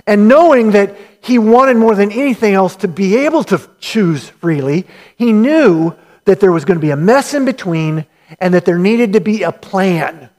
and 0.08 0.28
knowing 0.28 0.72
that 0.72 0.96
he 1.22 1.38
wanted 1.38 1.78
more 1.78 1.96
than 1.96 2.12
anything 2.12 2.54
else 2.54 2.76
to 2.78 2.88
be 2.88 3.18
able 3.18 3.44
to 3.44 3.62
choose 3.80 4.30
freely, 4.30 4.86
he 5.18 5.34
knew 5.34 5.94
that 6.26 6.40
there 6.40 6.52
was 6.52 6.66
going 6.66 6.80
to 6.80 6.86
be 6.86 6.92
a 6.92 6.98
mess 6.98 7.34
in 7.34 7.46
between 7.46 8.06
and 8.40 8.54
that 8.54 8.66
there 8.66 8.80
needed 8.80 9.14
to 9.14 9.20
be 9.20 9.44
a 9.44 9.52
plan 9.52 10.30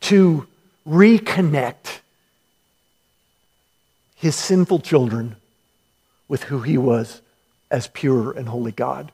to 0.00 0.46
reconnect 0.86 2.00
his 4.16 4.34
sinful 4.34 4.78
children 4.78 5.36
with 6.28 6.44
who 6.44 6.60
he 6.60 6.78
was 6.78 7.20
as 7.70 7.88
pure 7.88 8.32
and 8.32 8.48
holy 8.48 8.72
God. 8.72 9.12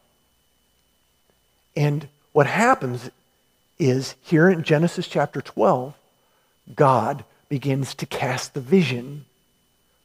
And 1.76 2.08
what 2.32 2.46
happens 2.46 3.10
is 3.78 4.14
here 4.20 4.48
in 4.48 4.62
Genesis 4.62 5.06
chapter 5.06 5.40
12, 5.40 5.94
God 6.74 7.24
begins 7.48 7.94
to 7.96 8.06
cast 8.06 8.54
the 8.54 8.60
vision 8.60 9.24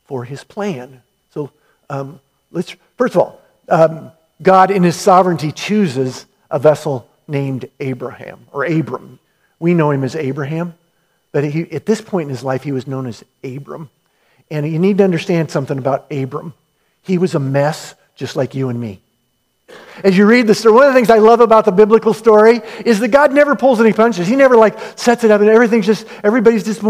for 0.06 0.24
his 0.26 0.44
plan. 0.44 1.02
So 1.32 1.52
um, 1.90 2.20
let's, 2.52 2.76
first 2.98 3.16
of 3.16 3.22
all, 3.22 3.42
um, 3.70 4.12
God 4.42 4.72
in 4.72 4.84
his 4.84 4.96
sovereignty 4.96 5.52
chooses 5.52 6.26
a 6.52 6.60
vessel 6.60 7.08
named 7.28 7.70
Abraham 7.80 8.46
or 8.52 8.66
Abram. 8.66 9.20
We 9.60 9.74
know 9.74 9.92
him 9.92 10.04
as 10.04 10.16
Abraham, 10.16 10.76
but 11.32 11.44
he, 11.44 11.72
at 11.72 11.86
this 11.86 12.02
point 12.02 12.26
in 12.26 12.30
his 12.30 12.44
life, 12.44 12.64
he 12.64 12.72
was 12.72 12.88
known 12.88 13.08
as 13.08 13.24
Abram. 13.44 13.90
And 14.52 14.72
you 14.72 14.80
need 14.80 14.98
to 15.00 15.04
understand 15.04 15.50
something 15.50 15.78
about 15.78 16.12
Abram. 16.12 16.54
He 17.02 17.18
was 17.18 17.34
a 17.34 17.40
mess 17.40 17.96
just 18.16 18.36
like 18.36 18.54
you 18.54 18.70
and 18.70 18.80
me. 18.80 19.02
As 20.04 20.18
you 20.18 20.26
read 20.26 20.48
the 20.48 20.56
story, 20.56 20.76
one 20.76 20.88
of 20.88 20.94
the 20.94 20.98
things 20.98 21.10
I 21.10 21.20
love 21.20 21.40
about 21.40 21.66
the 21.66 21.72
biblical 21.72 22.14
story 22.14 22.62
is 22.86 23.00
that 23.00 23.10
God 23.10 23.32
never 23.32 23.56
pulls 23.56 23.80
any 23.80 23.94
punches. 23.94 24.28
He 24.28 24.36
never 24.36 24.56
like 24.56 24.78
sets 24.98 25.24
it 25.24 25.32
up 25.32 25.42
and 25.42 25.50
everything's 25.50 25.86
just, 25.86 26.08
everybody's 26.24 26.64
just, 26.64 26.82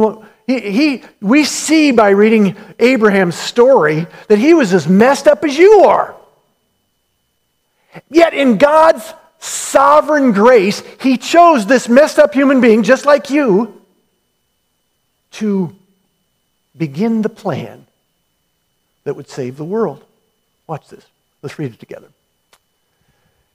he, 0.47 0.59
he, 0.59 1.03
we 1.21 1.43
see 1.43 1.91
by 1.91 2.09
reading 2.09 2.55
Abraham's 2.79 3.35
story 3.35 4.07
that 4.27 4.39
he 4.39 4.53
was 4.53 4.73
as 4.73 4.87
messed 4.87 5.27
up 5.27 5.43
as 5.43 5.57
you 5.57 5.83
are. 5.83 6.15
Yet 8.09 8.33
in 8.33 8.57
God's 8.57 9.13
sovereign 9.39 10.31
grace, 10.31 10.81
he 10.99 11.17
chose 11.17 11.65
this 11.65 11.87
messed 11.87 12.17
up 12.17 12.33
human 12.33 12.61
being 12.61 12.83
just 12.83 13.05
like 13.05 13.29
you 13.29 13.81
to 15.31 15.75
begin 16.75 17.21
the 17.21 17.29
plan 17.29 17.85
that 19.03 19.15
would 19.15 19.29
save 19.29 19.57
the 19.57 19.63
world. 19.63 20.03
Watch 20.67 20.87
this. 20.87 21.05
Let's 21.41 21.59
read 21.59 21.73
it 21.73 21.79
together. 21.79 22.07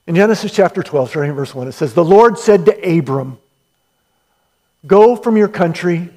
In 0.09 0.15
Genesis 0.15 0.55
chapter 0.55 0.83
12, 0.83 1.11
starting 1.11 1.29
in 1.33 1.37
verse 1.37 1.55
1, 1.55 1.69
it 1.69 1.73
says, 1.73 1.93
The 1.93 2.03
Lord 2.03 2.39
said 2.39 2.65
to 2.65 2.99
Abram, 2.99 3.39
Go 4.87 5.17
from 5.17 5.37
your 5.37 5.49
country 5.49 6.09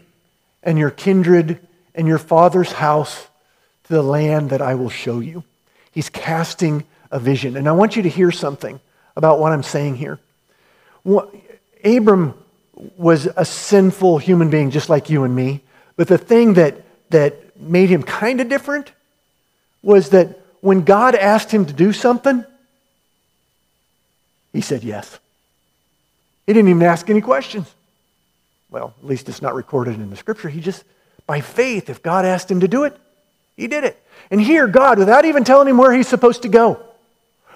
and 0.64 0.80
your 0.80 0.92
kindred 0.92 1.60
and 1.94 2.08
your 2.08 2.18
father's 2.18 2.72
house 2.72 3.28
to 3.84 3.94
the 3.94 4.02
land 4.02 4.52
that 4.52 4.62
I 4.62 4.76
will 4.76 4.90
show 4.90 5.20
you. 5.20 5.44
He's 5.92 6.08
casting 6.08 6.86
a 7.12 7.20
vision. 7.20 7.58
And 7.58 7.68
I 7.68 7.74
want 7.74 7.98
you 7.98 8.04
to 8.04 8.10
hear 8.10 8.32
something 8.32 8.80
about 9.18 9.40
what 9.40 9.52
I'm 9.52 9.62
saying 9.62 9.98
here. 9.98 10.20
Abram 11.84 12.36
was 12.96 13.28
a 13.36 13.44
sinful 13.44 14.20
human 14.20 14.50
being 14.50 14.72
just 14.72 14.88
like 14.88 15.10
you 15.10 15.26
and 15.26 15.36
me, 15.36 15.64
but 15.98 16.08
the 16.08 16.18
thing 16.18 16.54
that, 16.54 16.82
that 17.10 17.60
made 17.60 17.90
him 17.90 18.04
kind 18.04 18.40
of 18.40 18.48
different 18.48 18.94
was 19.84 20.12
that 20.12 20.40
when 20.62 20.86
God 20.86 21.14
asked 21.14 21.52
him 21.52 21.66
to 21.66 21.74
do 21.74 21.92
something, 21.92 22.46
he 24.54 24.62
said 24.62 24.84
yes. 24.84 25.20
He 26.46 26.54
didn't 26.54 26.70
even 26.70 26.84
ask 26.84 27.10
any 27.10 27.22
questions. 27.22 27.68
Well, 28.70 28.94
at 29.00 29.06
least 29.06 29.30
it's 29.30 29.42
not 29.42 29.54
recorded 29.54 29.96
in 29.96 30.10
the 30.10 30.16
scripture. 30.16 30.50
He 30.50 30.62
just, 30.62 30.84
by 31.28 31.42
faith, 31.42 31.90
if 31.90 32.02
God 32.02 32.26
asked 32.26 32.50
him 32.50 32.62
to 32.62 32.68
do 32.68 32.86
it, 32.86 32.98
he 33.58 33.68
did 33.68 33.84
it. 33.84 34.02
And 34.30 34.42
here, 34.42 34.68
God, 34.68 34.98
without 34.98 35.26
even 35.26 35.44
telling 35.44 35.68
him 35.68 35.78
where 35.78 35.94
he's 35.94 36.08
supposed 36.08 36.44
to 36.44 36.50
go, 36.50 36.82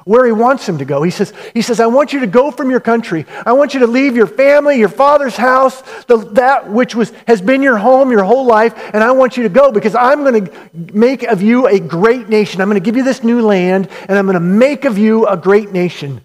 where 0.06 0.25
he 0.25 0.32
wants 0.32 0.70
him 0.70 0.78
to 0.78 0.86
go. 0.86 1.02
He 1.02 1.10
says, 1.10 1.34
he 1.54 1.64
says, 1.64 1.80
I 1.80 1.88
want 1.88 2.14
you 2.14 2.20
to 2.20 2.28
go 2.28 2.52
from 2.52 2.70
your 2.70 2.80
country. 2.80 3.25
I 3.44 3.54
want 3.54 3.74
you 3.74 3.80
to 3.80 3.88
leave 3.88 4.16
your 4.16 4.28
family, 4.28 4.78
your 4.78 4.90
father's 4.90 5.36
house, 5.36 5.82
the, 6.04 6.18
that 6.34 6.70
which 6.70 6.94
was, 6.94 7.12
has 7.28 7.42
been 7.42 7.64
your 7.64 7.78
home 7.78 8.12
your 8.12 8.24
whole 8.24 8.46
life, 8.46 8.75
and 8.94 9.04
I 9.04 9.12
want 9.12 9.36
you 9.36 9.44
to 9.44 9.50
go 9.50 9.72
because 9.72 9.96
I'm 9.96 10.24
going 10.24 10.46
to 10.46 10.70
make 10.94 11.24
of 11.24 11.42
you 11.42 11.66
a 11.66 11.80
great 11.80 12.30
nation. 12.30 12.62
I'm 12.62 12.70
going 12.70 12.80
to 12.80 12.86
give 12.86 12.96
you 12.96 13.04
this 13.04 13.24
new 13.24 13.42
land, 13.42 13.90
and 14.08 14.18
I'm 14.18 14.25
going 14.25 14.36
to 14.36 14.40
make 14.40 14.86
of 14.86 15.00
you 15.00 15.25
a 15.25 15.36
great 15.36 15.72
nation. 15.72 16.22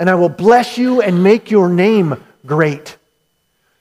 And 0.00 0.08
I 0.08 0.14
will 0.14 0.30
bless 0.30 0.78
you 0.78 1.02
and 1.02 1.22
make 1.22 1.50
your 1.50 1.68
name 1.68 2.20
great 2.46 2.96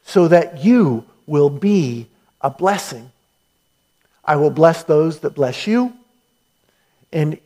so 0.03 0.27
that 0.27 0.65
you 0.65 1.05
will 1.25 1.49
be 1.49 2.07
a 2.41 2.49
blessing. 2.49 3.09
I 4.25 4.35
will 4.35 4.49
bless 4.49 4.83
those 4.83 5.19
that 5.19 5.31
bless 5.31 5.65
you, 5.65 5.93
and 7.13 7.39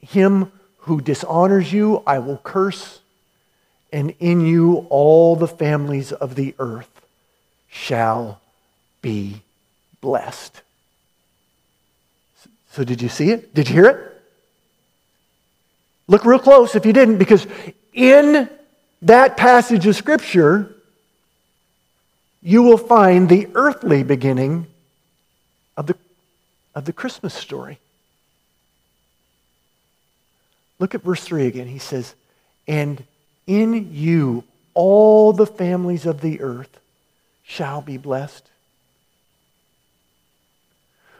him 0.00 0.52
who 0.78 1.00
dishonors 1.00 1.72
you, 1.72 2.04
I 2.06 2.20
will 2.20 2.38
curse, 2.38 3.00
and 3.92 4.14
in 4.20 4.40
you 4.42 4.86
all 4.90 5.34
the 5.34 5.48
families 5.48 6.12
of 6.12 6.36
the 6.36 6.54
earth 6.58 7.02
shall 7.68 8.40
be 9.02 9.42
blessed. 10.00 10.62
So, 12.70 12.84
did 12.84 13.02
you 13.02 13.08
see 13.08 13.30
it? 13.32 13.52
Did 13.54 13.68
you 13.68 13.74
hear 13.74 13.86
it? 13.86 14.22
Look 16.06 16.24
real 16.24 16.38
close 16.38 16.76
if 16.76 16.86
you 16.86 16.92
didn't, 16.92 17.18
because 17.18 17.46
in 17.92 18.48
that 19.02 19.36
passage 19.36 19.86
of 19.86 19.96
Scripture, 19.96 20.74
you 22.42 22.62
will 22.62 22.78
find 22.78 23.28
the 23.28 23.48
earthly 23.54 24.02
beginning 24.02 24.66
of 25.76 25.86
the, 25.86 25.96
of 26.74 26.84
the 26.84 26.92
Christmas 26.92 27.34
story. 27.34 27.78
Look 30.78 30.94
at 30.94 31.02
verse 31.02 31.22
3 31.22 31.46
again. 31.46 31.66
He 31.66 31.78
says, 31.78 32.14
And 32.66 33.04
in 33.46 33.92
you 33.92 34.44
all 34.74 35.32
the 35.32 35.46
families 35.46 36.06
of 36.06 36.20
the 36.20 36.40
earth 36.40 36.80
shall 37.44 37.82
be 37.82 37.98
blessed. 37.98 38.46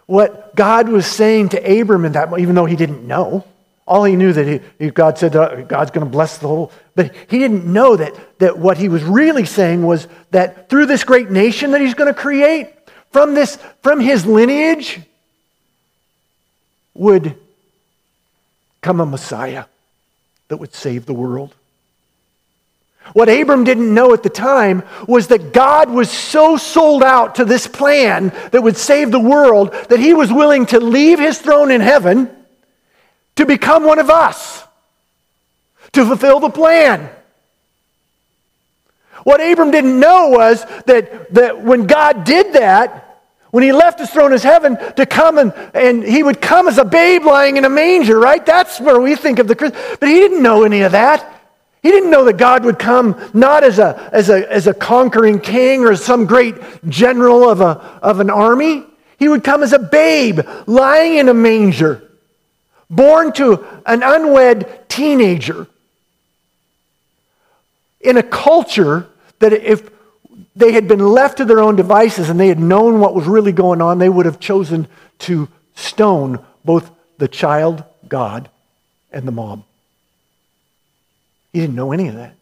What 0.07 0.57
God 0.57 0.89
was 0.89 1.07
saying 1.07 1.51
to 1.51 1.81
Abram 1.81 2.05
in 2.05 2.13
that, 2.13 2.37
even 2.39 2.55
though 2.55 2.65
he 2.65 2.77
didn't 2.77 3.07
know, 3.07 3.45
all 3.87 4.05
he 4.05 4.15
knew 4.15 4.33
that 4.33 4.63
he, 4.79 4.91
God 4.91 5.19
said 5.19 5.35
uh, 5.35 5.63
God's 5.63 5.91
going 5.91 6.07
to 6.07 6.11
bless 6.11 6.39
the 6.39 6.47
whole, 6.47 6.71
but 6.95 7.15
he 7.29 7.39
didn't 7.39 7.65
know 7.65 7.97
that, 7.97 8.15
that 8.39 8.59
what 8.59 8.79
he 8.79 8.89
was 8.89 9.03
really 9.03 9.45
saying 9.45 9.83
was 9.83 10.07
that 10.31 10.69
through 10.69 10.87
this 10.87 11.03
great 11.03 11.31
nation 11.31 11.73
that 11.73 11.81
he's 11.81 11.95
going 11.95 12.13
to 12.13 12.19
create, 12.19 12.73
from 13.11 13.35
this, 13.35 13.57
from 13.83 13.99
his 13.99 14.25
lineage, 14.25 15.01
would 16.95 17.35
come 18.81 19.01
a 19.01 19.07
Messiah 19.07 19.65
that 20.49 20.59
would 20.59 20.75
save 20.75 21.07
the 21.07 21.15
world. 21.15 21.55
What 23.13 23.29
Abram 23.29 23.65
didn't 23.65 23.93
know 23.93 24.13
at 24.13 24.23
the 24.23 24.31
time 24.31 24.85
was 25.09 25.29
that 25.29 25.53
God 25.53 25.91
was 25.91 26.11
so 26.11 26.57
sold 26.57 27.03
out 27.03 27.37
to 27.37 27.45
this 27.45 27.67
plan 27.67 28.29
that 28.53 28.63
would 28.63 28.77
save 28.77 29.11
the 29.11 29.19
world 29.19 29.73
that 29.89 29.99
he 29.99 30.15
was 30.15 30.33
willing 30.33 30.67
to 30.67 30.79
leave 30.79 31.19
his 31.19 31.39
throne 31.39 31.71
in 31.71 31.81
heaven 31.81 32.31
to 33.37 33.47
become 33.47 33.85
one 33.85 33.99
of 33.99 34.11
us, 34.11 34.65
to 35.93 36.05
fulfill 36.05 36.41
the 36.41 36.51
plan. 36.51 37.11
What 39.25 39.41
Abram 39.41 39.71
didn't 39.71 39.99
know 40.01 40.29
was 40.29 40.65
that, 40.87 41.33
that 41.35 41.63
when 41.63 41.87
God 41.87 42.25
did 42.25 42.55
that, 42.55 43.07
when 43.51 43.65
he 43.65 43.73
left 43.73 43.99
his 43.99 44.11
throne 44.11 44.33
as 44.33 44.43
heaven 44.43 44.79
to 44.95 45.05
come 45.07 45.39
and, 45.39 45.53
and 45.75 46.05
he 46.05 46.23
would 46.23 46.41
come 46.41 46.69
as 46.69 46.79
a 46.79 46.85
babe 46.85 47.25
lying 47.25 47.57
in 47.57 47.65
a 47.65 47.69
manger, 47.69 48.19
right? 48.19 48.45
That's 48.45 48.81
where 48.81 49.01
we 49.01 49.17
think 49.17 49.39
of 49.39 49.49
the 49.49 49.57
Christ. 49.57 49.75
But 49.99 50.09
he 50.09 50.15
didn't 50.15 50.43
know 50.43 50.63
any 50.63 50.83
of 50.83 50.93
that. 50.93 51.41
He 51.83 51.91
didn't 51.91 52.11
know 52.11 52.25
that 52.25 52.37
God 52.37 52.65
would 52.65 52.79
come 52.79 53.21
not 53.33 53.65
as 53.65 53.79
a, 53.79 54.11
as 54.13 54.29
a, 54.29 54.51
as 54.53 54.67
a 54.67 54.75
conquering 54.75 55.41
king 55.41 55.85
or 55.85 55.97
some 55.97 56.27
great 56.27 56.55
general 56.89 57.49
of, 57.49 57.61
a, 57.61 57.99
of 58.03 58.21
an 58.21 58.31
army. 58.31 58.85
He 59.19 59.29
would 59.29 59.43
come 59.43 59.63
as 59.63 59.73
a 59.73 59.79
babe 59.79 60.41
lying 60.67 61.17
in 61.17 61.29
a 61.29 61.35
manger, 61.35 62.10
born 62.91 63.33
to 63.35 63.65
an 63.87 64.03
unwed 64.03 64.89
teenager 64.89 65.67
in 68.01 68.17
a 68.17 68.23
culture 68.23 69.07
that 69.39 69.53
if 69.53 69.89
they 70.57 70.73
had 70.73 70.89
been 70.89 71.07
left 71.07 71.39
to 71.39 71.45
their 71.45 71.61
own 71.61 71.77
devices 71.77 72.29
and 72.29 72.39
they 72.39 72.49
had 72.49 72.59
known 72.59 72.99
what 72.99 73.15
was 73.15 73.27
really 73.27 73.53
going 73.53 73.81
on, 73.81 73.99
they 73.99 74.09
would 74.09 74.27
have 74.27 74.41
chosen 74.41 74.89
to 75.21 75.49
stone 75.75 76.45
both 76.65 76.91
the 77.19 77.29
child, 77.29 77.85
God, 78.09 78.51
and 79.13 79.27
the 79.27 79.33
mom. 79.33 79.65
He 81.53 81.61
didn't 81.61 81.77
know 81.77 81.93
any 81.93 82.09
of 82.09 82.15
that. 82.15 82.35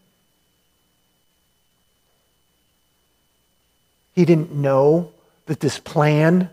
He 4.14 4.24
didn't 4.24 4.52
know 4.52 5.12
that 5.46 5.60
this 5.60 5.78
plan 5.78 6.50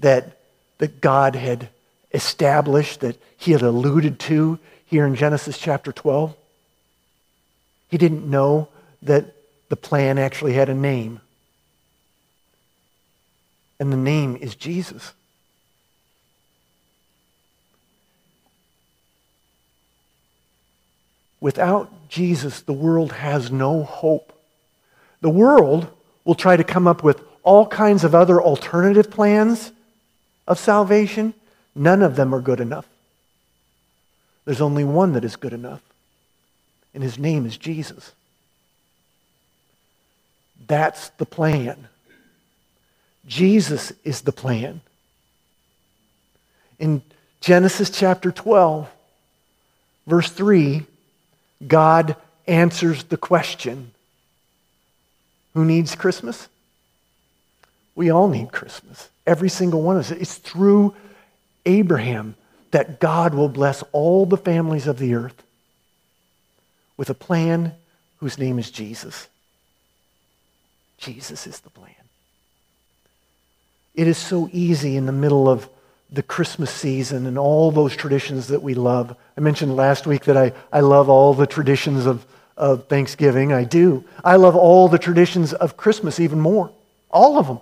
that, 0.00 0.38
that 0.78 1.00
God 1.00 1.34
had 1.34 1.68
established, 2.14 3.00
that 3.00 3.20
he 3.36 3.52
had 3.52 3.60
alluded 3.60 4.18
to 4.20 4.58
here 4.86 5.06
in 5.06 5.16
Genesis 5.16 5.58
chapter 5.58 5.92
12, 5.92 6.34
he 7.88 7.98
didn't 7.98 8.28
know 8.28 8.68
that 9.02 9.34
the 9.68 9.76
plan 9.76 10.18
actually 10.18 10.54
had 10.54 10.68
a 10.68 10.74
name. 10.74 11.20
And 13.78 13.92
the 13.92 13.96
name 13.96 14.36
is 14.36 14.54
Jesus. 14.54 15.12
Without 21.40 21.90
Jesus, 22.08 22.62
the 22.62 22.72
world 22.72 23.12
has 23.12 23.50
no 23.50 23.82
hope. 23.82 24.32
The 25.20 25.28
world 25.28 25.88
will 26.24 26.34
try 26.34 26.56
to 26.56 26.64
come 26.64 26.86
up 26.86 27.02
with 27.02 27.20
all 27.42 27.66
kinds 27.66 28.04
of 28.04 28.14
other 28.14 28.40
alternative 28.40 29.10
plans 29.10 29.72
of 30.46 30.58
salvation. 30.58 31.34
None 31.74 32.02
of 32.02 32.16
them 32.16 32.34
are 32.34 32.40
good 32.40 32.60
enough. 32.60 32.86
There's 34.44 34.60
only 34.60 34.84
one 34.84 35.12
that 35.12 35.24
is 35.24 35.36
good 35.36 35.52
enough, 35.52 35.82
and 36.92 37.02
his 37.02 37.18
name 37.18 37.46
is 37.46 37.56
Jesus. 37.56 38.12
That's 40.66 41.08
the 41.10 41.26
plan. 41.26 41.88
Jesus 43.26 43.92
is 44.04 44.22
the 44.22 44.32
plan. 44.32 44.80
In 46.78 47.02
Genesis 47.40 47.90
chapter 47.90 48.30
12, 48.30 48.90
verse 50.06 50.30
3, 50.30 50.82
God 51.66 52.16
answers 52.46 53.04
the 53.04 53.16
question 53.16 53.92
who 55.54 55.64
needs 55.64 55.94
Christmas? 55.94 56.48
We 57.94 58.10
all 58.10 58.28
need 58.28 58.50
Christmas. 58.50 59.08
Every 59.26 59.48
single 59.48 59.82
one 59.82 59.96
of 59.96 60.00
us. 60.00 60.10
It's 60.10 60.34
through 60.34 60.94
Abraham 61.66 62.34
that 62.70 63.00
God 63.00 63.34
will 63.34 63.48
bless 63.48 63.82
all 63.92 64.26
the 64.26 64.36
families 64.36 64.86
of 64.86 64.98
the 64.98 65.14
earth 65.14 65.42
with 66.96 67.10
a 67.10 67.14
plan 67.14 67.72
whose 68.18 68.38
name 68.38 68.58
is 68.58 68.70
Jesus. 68.70 69.28
Jesus 70.98 71.46
is 71.46 71.60
the 71.60 71.70
plan. 71.70 71.94
It 73.94 74.08
is 74.08 74.18
so 74.18 74.48
easy 74.52 74.96
in 74.96 75.06
the 75.06 75.12
middle 75.12 75.48
of 75.48 75.68
the 76.10 76.22
Christmas 76.22 76.70
season 76.70 77.26
and 77.26 77.38
all 77.38 77.70
those 77.70 77.94
traditions 77.94 78.48
that 78.48 78.62
we 78.62 78.74
love. 78.74 79.16
I 79.36 79.40
mentioned 79.40 79.76
last 79.76 80.06
week 80.06 80.24
that 80.24 80.36
I, 80.36 80.52
I 80.72 80.80
love 80.80 81.08
all 81.08 81.34
the 81.34 81.46
traditions 81.46 82.06
of, 82.06 82.24
of 82.56 82.88
Thanksgiving. 82.88 83.52
I 83.52 83.64
do. 83.64 84.04
I 84.24 84.36
love 84.36 84.56
all 84.56 84.88
the 84.88 84.98
traditions 84.98 85.52
of 85.52 85.76
Christmas 85.76 86.20
even 86.20 86.40
more. 86.40 86.70
All 87.10 87.38
of 87.38 87.46
them. 87.46 87.60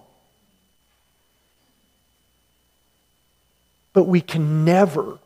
But 3.92 4.04
we 4.04 4.20
can 4.20 4.64
never 4.64 5.18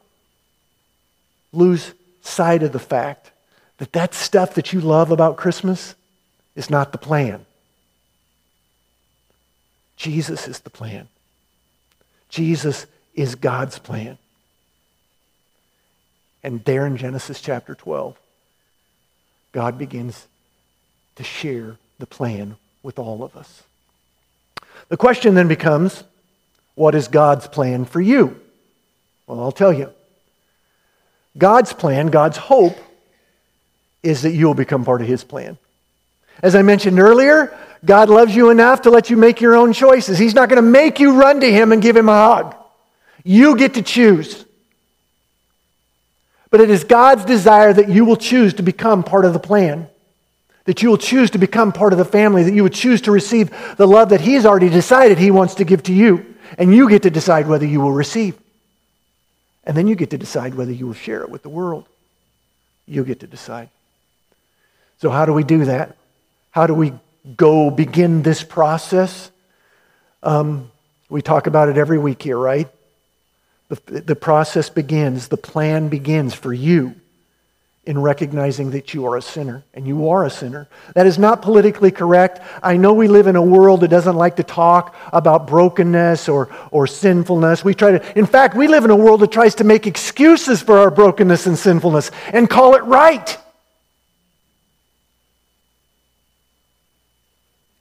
lose 1.53 1.93
sight 2.23 2.63
of 2.63 2.73
the 2.73 2.79
fact 2.79 3.31
that 3.79 3.93
that 3.93 4.15
stuff 4.15 4.55
that 4.55 4.73
you 4.73 4.81
love 4.81 5.11
about 5.11 5.37
Christmas 5.37 5.95
is 6.55 6.71
not 6.71 6.93
the 6.93 6.99
plan. 6.99 7.45
Jesus 9.97 10.49
is 10.49 10.61
the 10.61 10.71
plan. 10.71 11.09
Jesus 12.29 12.87
is 13.15 13.35
God's 13.35 13.79
plan. 13.79 14.19
And 16.43 16.65
there 16.65 16.87
in 16.87 16.97
Genesis 16.97 17.41
chapter 17.41 17.75
12, 17.75 18.17
God 19.53 19.79
begins 19.79 20.27
to 21.17 21.25
share 21.25 21.77
the 21.99 22.07
plan 22.07 22.57
with 22.83 22.99
all 22.99 23.23
of 23.23 23.37
us. 23.37 23.63
The 24.89 24.97
question 24.97 25.35
then 25.35 25.49
becomes 25.49 26.05
what 26.75 26.95
is 26.95 27.09
God's 27.09 27.49
plan 27.49 27.85
for 27.85 28.01
you? 28.01 28.41
Well, 29.27 29.41
I'll 29.41 29.53
tell 29.53 29.73
you. 29.73 29.91
God's 31.37 31.73
plan, 31.73 32.09
God's 32.09 32.37
hope, 32.37 32.79
is 34.03 34.23
that 34.23 34.33
you'll 34.33 34.55
become 34.55 34.85
part 34.85 35.03
of 35.03 35.09
His 35.09 35.25
plan. 35.25 35.59
As 36.43 36.55
I 36.55 36.63
mentioned 36.63 36.99
earlier, 36.99 37.57
God 37.85 38.09
loves 38.09 38.35
you 38.35 38.51
enough 38.51 38.83
to 38.83 38.91
let 38.91 39.11
you 39.11 39.17
make 39.17 39.41
your 39.41 39.57
own 39.57 39.73
choices. 39.73 40.19
He's 40.19 40.35
not 40.35 40.49
going 40.49 40.63
to 40.63 40.71
make 40.71 41.01
you 41.01 41.21
run 41.21 41.41
to 41.41 41.51
Him 41.51 41.73
and 41.73 41.83
give 41.83 41.97
Him 41.97 42.09
a 42.09 42.13
hug. 42.13 42.55
You 43.25 43.57
get 43.57 43.75
to 43.75 43.83
choose. 43.83 44.45
But 46.51 46.61
it 46.61 46.71
is 46.71 46.85
God's 46.85 47.25
desire 47.25 47.73
that 47.73 47.89
you 47.89 48.05
will 48.05 48.17
choose 48.17 48.55
to 48.55 48.63
become 48.63 49.03
part 49.03 49.25
of 49.25 49.33
the 49.33 49.39
plan, 49.39 49.89
that 50.65 50.83
you 50.83 50.89
will 50.89 50.99
choose 50.99 51.31
to 51.33 51.39
become 51.39 51.73
part 51.73 51.93
of 51.93 51.99
the 51.99 52.05
family, 52.05 52.45
that 52.45 52.55
you 52.55 52.63
would 52.63 52.75
choose 52.75 53.03
to 53.03 53.13
receive 53.13 53.51
the 53.77 53.87
love 53.87 54.11
that 54.11 54.21
He's 54.21 54.47
already 54.47 54.71
decided 54.71 55.19
He 55.19 55.31
wants 55.31 55.57
to 55.57 55.65
give 55.65 55.83
to 55.85 55.93
you. 55.93 56.35
And 56.57 56.75
you 56.75 56.89
get 56.89 57.03
to 57.03 57.11
decide 57.11 57.49
whether 57.49 57.67
you 57.67 57.81
will 57.81 57.93
receive. 57.93 58.39
And 59.67 59.77
then 59.77 59.89
you 59.89 59.97
get 59.97 60.11
to 60.11 60.19
decide 60.19 60.55
whether 60.55 60.73
you 60.73 60.87
will 60.87 60.95
share 60.95 61.23
it 61.23 61.29
with 61.29 61.43
the 61.43 61.49
world. 61.49 61.87
You 62.87 63.05
get 63.05 63.21
to 63.21 63.27
decide. 63.27 63.69
So, 64.99 65.11
how 65.11 65.27
do 65.27 65.33
we 65.33 65.45
do 65.45 65.65
that? 65.67 65.97
How 66.53 66.67
do 66.67 66.75
we 66.75 66.93
go 67.37 67.71
begin 67.71 68.23
this 68.23 68.43
process? 68.43 69.31
Um, 70.23 70.71
we 71.09 71.21
talk 71.21 71.47
about 71.47 71.69
it 71.69 71.77
every 71.77 71.99
week 71.99 72.23
here, 72.23 72.39
right? 72.39 72.69
The, 73.69 74.01
the 74.01 74.17
process 74.17 74.71
begins, 74.71 75.29
the 75.29 75.37
plan 75.37 75.89
begins 75.89 76.35
for 76.35 76.53
you 76.53 76.95
in 77.87 77.97
recognizing 77.97 78.73
that 78.73 78.93
you 78.93 79.07
are 79.07 79.17
a 79.17 79.23
sinner, 79.23 79.63
and 79.73 79.87
you 79.87 80.09
are 80.09 80.25
a 80.25 80.31
sinner. 80.31 80.69
That 80.95 81.07
is 81.07 81.19
not 81.19 81.41
politically 81.41 81.93
correct. 81.93 82.41
I 82.61 82.77
know 82.77 82.93
we 82.93 83.07
live 83.07 83.29
in 83.29 83.37
a 83.37 83.43
world 83.43 83.81
that 83.81 83.89
doesn't 83.89 84.17
like 84.17 84.37
to 84.37 84.43
talk 84.43 84.97
about 85.13 85.47
brokenness 85.47 86.29
or, 86.29 86.49
or 86.73 86.89
sinfulness. 86.89 87.65
We 87.65 87.75
try 87.75 87.93
to, 87.93 88.19
in 88.19 88.27
fact, 88.27 88.57
we 88.57 88.67
live 88.67 88.85
in 88.85 88.91
a 88.91 88.97
world 88.97 89.21
that 89.21 89.31
tries 89.31 89.55
to 89.57 89.65
make 89.65 89.87
excuses 89.87 90.61
for 90.61 90.79
our 90.79 90.91
brokenness 90.91 91.47
and 91.47 91.57
sinfulness 91.57 92.11
and 92.33 92.51
call 92.51 92.75
it 92.75 92.83
right. 92.83 93.39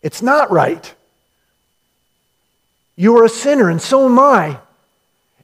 It's 0.04 0.22
not 0.22 0.52
right. 0.52 0.94
You 2.96 3.18
are 3.18 3.26
a 3.26 3.30
sinner, 3.30 3.72
and 3.72 3.82
so 3.82 4.06
am 4.06 4.20
I. 4.20 4.60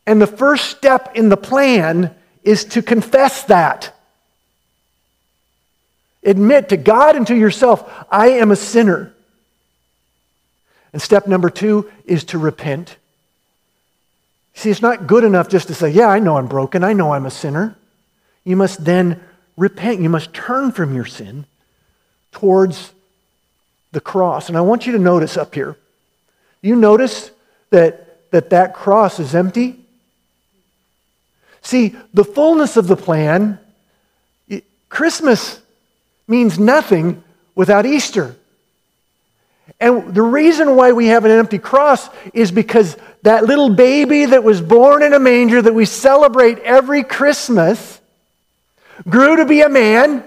And 0.06 0.22
the 0.22 0.28
first 0.28 0.66
step 0.66 1.16
in 1.16 1.30
the 1.30 1.38
plan 1.38 2.14
is 2.44 2.64
to 2.66 2.84
confess 2.84 3.44
that. 3.46 3.96
Admit 6.24 6.70
to 6.70 6.78
God 6.78 7.16
and 7.16 7.26
to 7.28 7.36
yourself, 7.36 7.90
I 8.12 8.30
am 8.30 8.52
a 8.52 8.56
sinner. 8.56 9.14
And 10.94 11.02
step 11.02 11.28
number 11.28 11.50
two 11.50 11.90
is 12.06 12.26
to 12.26 12.38
repent. 12.38 12.96
See, 14.54 14.70
it's 14.70 14.82
not 14.82 15.08
good 15.08 15.24
enough 15.24 15.50
just 15.50 15.68
to 15.68 15.74
say, 15.74 15.90
Yeah, 15.90 16.08
I 16.08 16.20
know 16.20 16.38
I'm 16.38 16.48
broken. 16.48 16.84
I 16.84 16.94
know 16.94 17.14
I'm 17.14 17.26
a 17.26 17.32
sinner. 17.32 17.76
You 18.44 18.56
must 18.56 18.84
then 18.84 19.22
repent. 19.58 20.02
You 20.02 20.10
must 20.10 20.34
turn 20.34 20.72
from 20.72 20.94
your 20.94 21.06
sin 21.06 21.46
towards 22.32 22.92
the 23.92 24.02
cross. 24.02 24.50
And 24.50 24.58
I 24.58 24.62
want 24.62 24.86
you 24.86 24.92
to 24.94 25.00
notice 25.00 25.38
up 25.38 25.56
here. 25.56 25.78
You 26.62 26.76
notice 26.76 27.32
that 27.70 28.12
that, 28.32 28.50
that 28.50 28.74
cross 28.74 29.20
is 29.20 29.36
empty? 29.36 29.78
See, 31.62 31.96
the 32.14 32.24
fullness 32.24 32.76
of 32.76 32.88
the 32.88 32.96
plan, 32.96 33.60
Christmas 34.90 35.61
means 36.28 36.60
nothing 36.60 37.24
without 37.56 37.86
Easter. 37.86 38.36
And 39.80 40.14
the 40.14 40.22
reason 40.22 40.76
why 40.76 40.92
we 40.92 41.08
have 41.08 41.26
an 41.26 41.32
empty 41.32 41.58
cross 41.58 42.10
is 42.34 42.52
because 42.52 42.98
that 43.24 43.46
little 43.46 43.70
baby 43.70 44.26
that 44.26 44.44
was 44.44 44.62
born 44.62 45.02
in 45.04 45.14
a 45.14 45.20
manger 45.20 45.62
that 45.62 45.74
we 45.74 45.86
celebrate 45.86 46.60
every 46.60 47.04
Christmas 47.04 48.00
grew 49.08 49.38
to 49.38 49.46
be 49.46 49.62
a 49.62 49.70
man, 49.70 50.24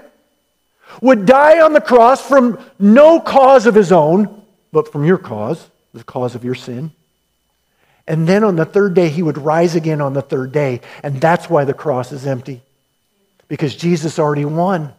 would 1.00 1.26
die 1.26 1.60
on 1.60 1.72
the 1.72 1.80
cross 1.80 2.26
from 2.26 2.58
no 2.78 3.20
cause 3.20 3.66
of 3.66 3.74
his 3.74 3.92
own, 3.92 4.42
but 4.72 4.90
from 4.90 5.04
your 5.04 5.18
cause, 5.18 5.68
the 5.92 6.04
cause 6.04 6.34
of 6.34 6.44
your 6.44 6.54
sin. 6.54 6.90
And 8.06 8.26
then 8.26 8.44
on 8.44 8.56
the 8.56 8.64
third 8.64 8.94
day, 8.94 9.08
he 9.08 9.22
would 9.22 9.38
rise 9.38 9.74
again 9.76 10.00
on 10.00 10.12
the 10.12 10.22
third 10.22 10.52
day. 10.52 10.80
And 11.02 11.20
that's 11.20 11.48
why 11.48 11.64
the 11.64 11.74
cross 11.74 12.12
is 12.12 12.26
empty, 12.26 12.62
because 13.48 13.74
Jesus 13.74 14.18
already 14.18 14.44
won. 14.44 14.92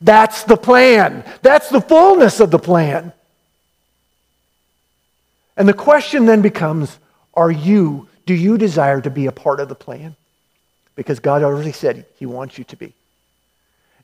That's 0.00 0.44
the 0.44 0.56
plan. 0.56 1.24
That's 1.42 1.68
the 1.68 1.80
fullness 1.80 2.40
of 2.40 2.50
the 2.50 2.58
plan. 2.58 3.12
And 5.56 5.68
the 5.68 5.74
question 5.74 6.26
then 6.26 6.40
becomes 6.40 6.98
are 7.34 7.50
you, 7.50 8.08
do 8.26 8.34
you 8.34 8.58
desire 8.58 9.00
to 9.00 9.10
be 9.10 9.26
a 9.26 9.32
part 9.32 9.60
of 9.60 9.68
the 9.68 9.74
plan? 9.74 10.16
Because 10.96 11.20
God 11.20 11.42
already 11.42 11.72
said 11.72 12.06
He 12.16 12.26
wants 12.26 12.58
you 12.58 12.64
to 12.64 12.76
be. 12.76 12.94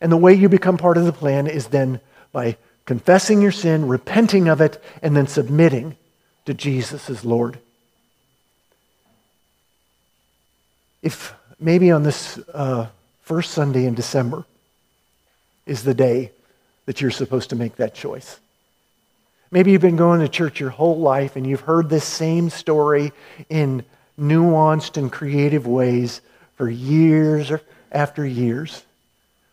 And 0.00 0.10
the 0.10 0.16
way 0.16 0.34
you 0.34 0.48
become 0.48 0.76
part 0.76 0.98
of 0.98 1.04
the 1.04 1.12
plan 1.12 1.46
is 1.46 1.68
then 1.68 2.00
by 2.32 2.56
confessing 2.84 3.40
your 3.40 3.52
sin, 3.52 3.88
repenting 3.88 4.48
of 4.48 4.60
it, 4.60 4.82
and 5.02 5.16
then 5.16 5.26
submitting 5.26 5.96
to 6.44 6.54
Jesus 6.54 7.08
as 7.08 7.24
Lord. 7.24 7.58
If 11.02 11.34
maybe 11.58 11.90
on 11.90 12.02
this 12.02 12.38
uh, 12.52 12.88
first 13.22 13.52
Sunday 13.52 13.86
in 13.86 13.94
December 13.94 14.44
is 15.66 15.82
the 15.82 15.94
day 15.94 16.32
that 16.86 17.00
you're 17.00 17.10
supposed 17.10 17.50
to 17.50 17.56
make 17.56 17.76
that 17.76 17.94
choice. 17.94 18.38
Maybe 19.50 19.72
you've 19.72 19.80
been 19.80 19.96
going 19.96 20.20
to 20.20 20.28
church 20.28 20.60
your 20.60 20.70
whole 20.70 20.98
life 20.98 21.36
and 21.36 21.46
you've 21.46 21.60
heard 21.60 21.88
this 21.88 22.04
same 22.04 22.50
story 22.50 23.12
in 23.48 23.84
nuanced 24.18 24.96
and 24.96 25.10
creative 25.10 25.66
ways 25.66 26.20
for 26.56 26.68
years 26.68 27.52
after 27.92 28.26
years. 28.26 28.82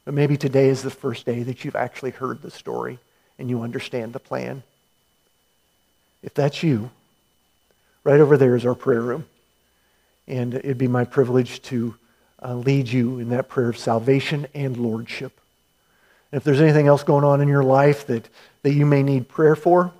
But 0.05 0.13
maybe 0.13 0.37
today 0.37 0.69
is 0.69 0.81
the 0.81 0.89
first 0.89 1.25
day 1.25 1.43
that 1.43 1.63
you've 1.63 1.75
actually 1.75 2.11
heard 2.11 2.41
the 2.41 2.51
story 2.51 2.99
and 3.37 3.49
you 3.49 3.61
understand 3.61 4.13
the 4.13 4.19
plan. 4.19 4.63
If 6.23 6.33
that's 6.33 6.63
you, 6.63 6.89
right 8.03 8.19
over 8.19 8.37
there 8.37 8.55
is 8.55 8.65
our 8.65 8.75
prayer 8.75 9.01
room. 9.01 9.25
And 10.27 10.53
it'd 10.53 10.77
be 10.77 10.87
my 10.87 11.03
privilege 11.03 11.61
to 11.63 11.95
uh, 12.41 12.55
lead 12.55 12.87
you 12.87 13.19
in 13.19 13.29
that 13.29 13.49
prayer 13.49 13.69
of 13.69 13.77
salvation 13.77 14.47
and 14.53 14.77
lordship. 14.77 15.40
If 16.31 16.43
there's 16.43 16.61
anything 16.61 16.87
else 16.87 17.03
going 17.03 17.23
on 17.23 17.41
in 17.41 17.47
your 17.47 17.63
life 17.63 18.07
that, 18.07 18.29
that 18.63 18.73
you 18.73 18.85
may 18.85 19.03
need 19.03 19.27
prayer 19.27 19.55
for, 19.55 19.93